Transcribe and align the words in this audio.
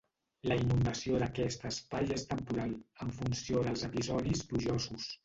La 0.51 0.55
inundació 0.59 1.19
d'aquest 1.23 1.67
espai 1.69 2.09
és 2.15 2.23
temporal, 2.31 2.73
en 3.05 3.13
funció 3.19 3.63
dels 3.69 3.85
episodis 3.89 4.43
plujosos. 4.53 5.07